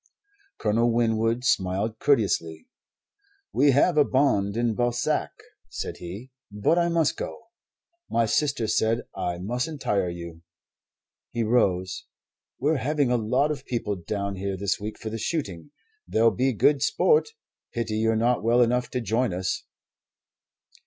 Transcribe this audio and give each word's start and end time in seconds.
Colonel 0.57 0.91
Winwood 0.91 1.43
smiled 1.45 1.99
courteously. 1.99 2.67
"We 3.53 3.69
have 3.69 3.99
a 3.99 4.03
bond 4.03 4.57
in 4.57 4.73
Balzac," 4.73 5.29
said 5.69 5.97
he. 5.97 6.31
"But 6.51 6.79
I 6.79 6.89
must 6.89 7.15
go. 7.15 7.39
My 8.09 8.25
sister 8.25 8.65
said 8.65 9.03
I 9.15 9.37
mustn't 9.37 9.79
tire 9.81 10.09
you." 10.09 10.41
He 11.33 11.43
rose. 11.43 12.05
"We're 12.57 12.77
having 12.77 13.11
a 13.11 13.15
lot 13.15 13.51
of 13.51 13.63
people 13.67 13.95
down 13.95 14.37
here 14.37 14.57
this 14.57 14.79
week 14.79 14.97
for 14.97 15.11
the 15.11 15.19
shooting. 15.19 15.69
There'll 16.07 16.31
be 16.31 16.51
good 16.51 16.81
sport. 16.81 17.29
Pity 17.71 17.97
you're 17.97 18.15
not 18.15 18.43
well 18.43 18.63
enough 18.63 18.89
to 18.89 19.01
join 19.01 19.35
us." 19.35 19.65